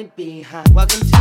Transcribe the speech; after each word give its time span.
behind. 0.00 0.74
Welcome 0.74 1.00
to 1.00 1.11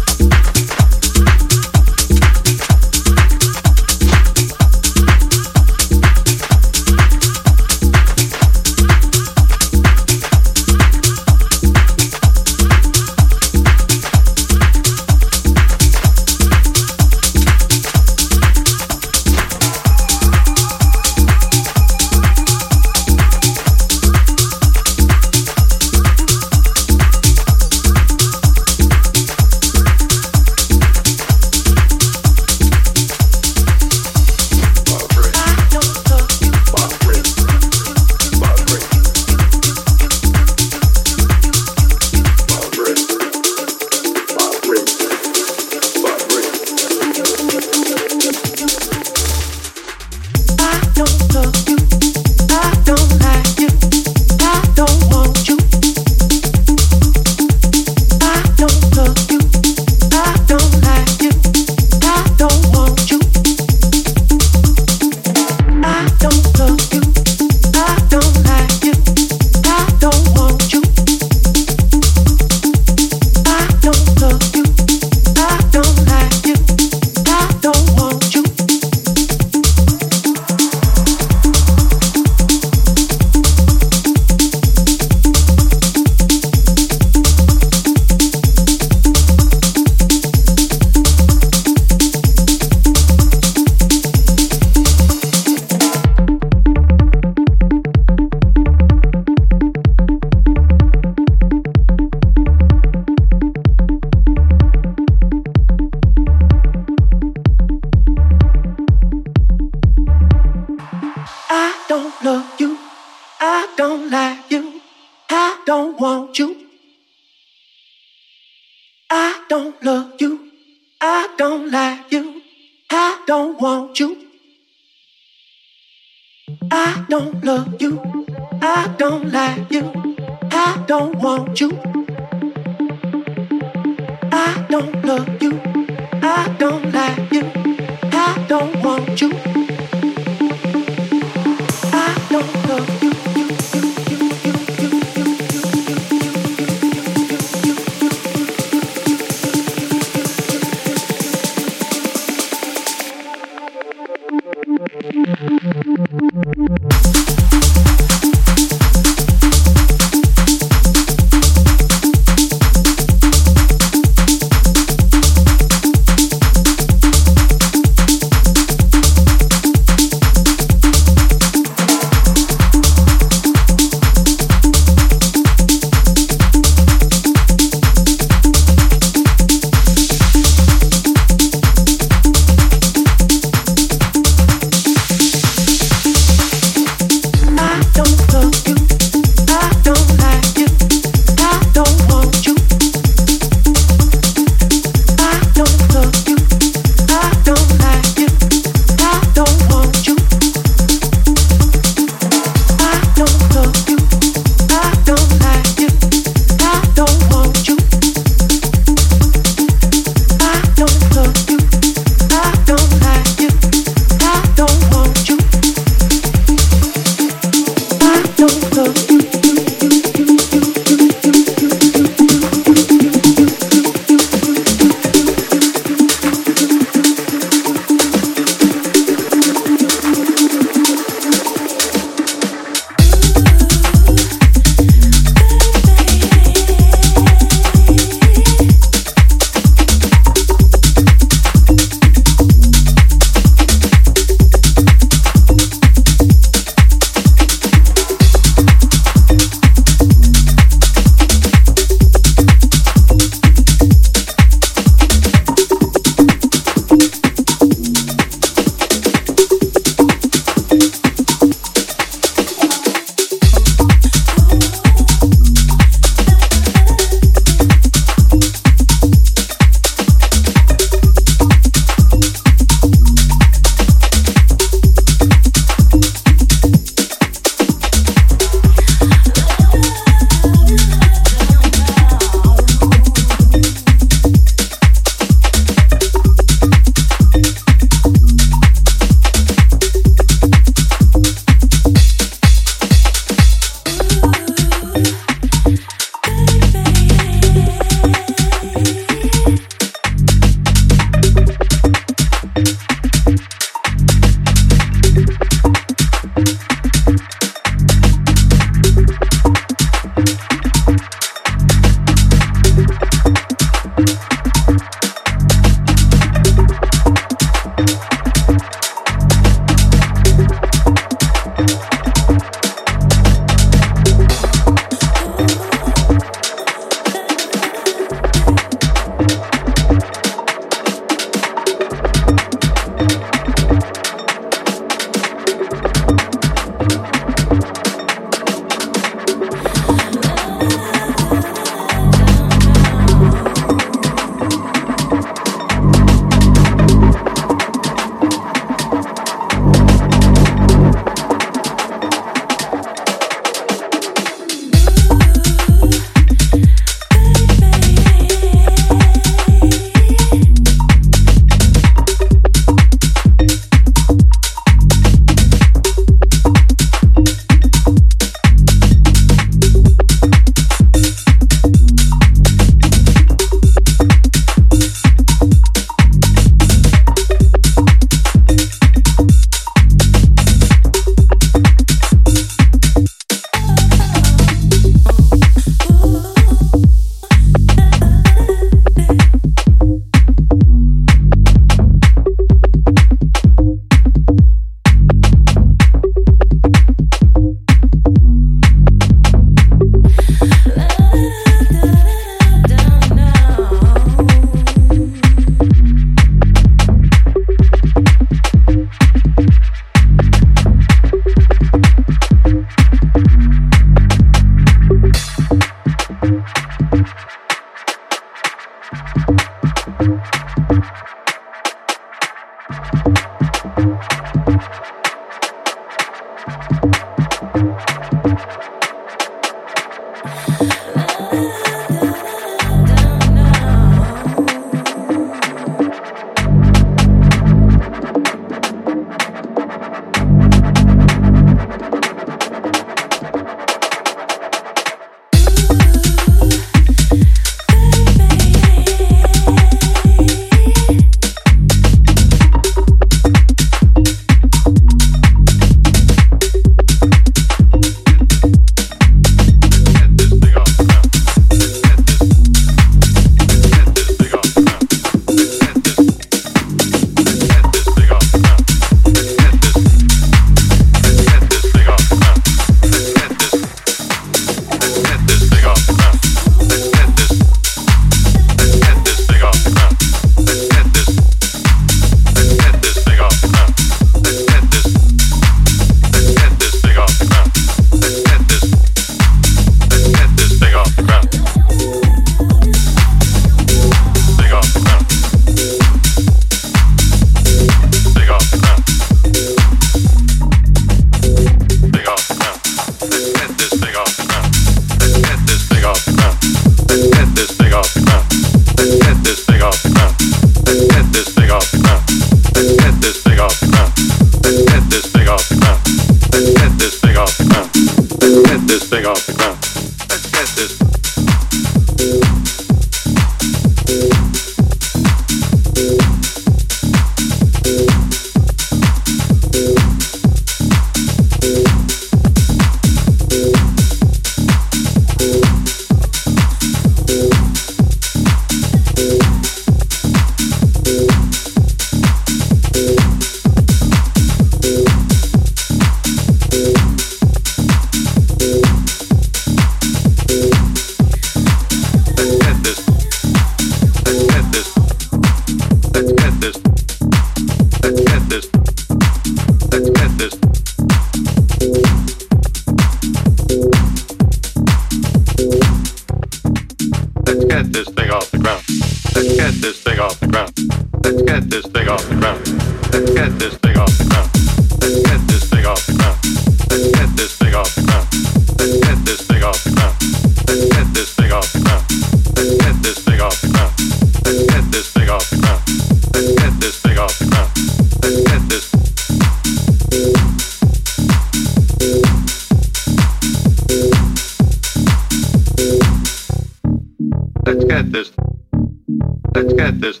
get 599.66 599.80
this. 599.80 600.00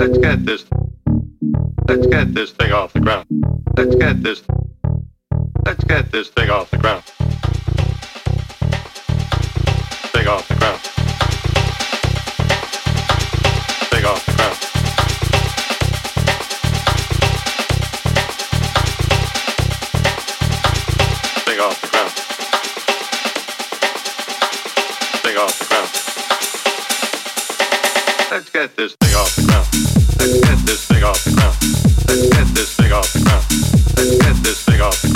Let's 0.00 0.18
get 0.18 0.44
this. 0.44 0.64
Let's 1.86 2.06
get 2.08 2.34
this 2.34 2.50
thing 2.50 2.72
off 2.72 2.92
the 2.92 3.00
ground. 3.00 3.26
Let's 3.76 3.94
get 3.94 4.22
this. 4.22 4.42
Let's 5.64 5.84
get 5.84 6.10
this 6.10 6.28
thing 6.28 6.50
off 6.50 6.70
the 6.72 6.78
ground. 6.78 7.04
Thing 10.12 10.26
off 10.26 10.48
the 10.48 10.54
ground. 10.56 10.91
Let's 29.22 30.40
get 30.40 30.58
this 30.66 30.86
thing 30.86 31.04
off 31.04 31.22
the 31.22 31.30
ground. 31.30 31.56
Let's 32.08 32.28
get 32.28 32.46
this 32.56 32.74
thing 32.74 32.92
off 32.92 33.12
the 33.12 33.20
ground. 33.20 33.44
Let's 33.96 34.18
get 34.18 34.36
this 34.42 34.64
thing 34.64 34.80
off 34.80 35.00
the 35.00 35.08
ground. 35.08 35.11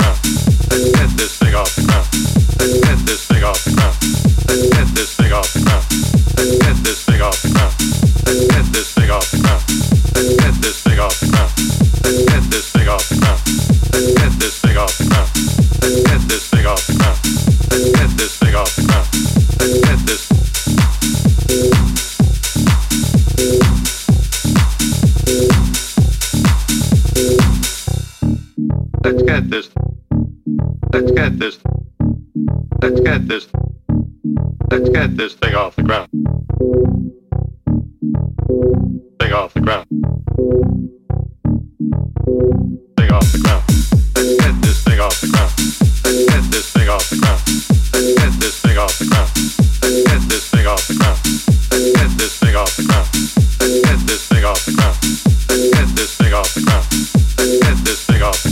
Go. 58.17 58.46